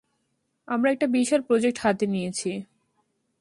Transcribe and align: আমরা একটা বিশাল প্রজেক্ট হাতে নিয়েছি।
আমরা 0.67 0.89
একটা 0.91 1.07
বিশাল 1.07 1.41
প্রজেক্ট 1.41 1.77
হাতে 1.79 2.05
নিয়েছি। 2.07 2.51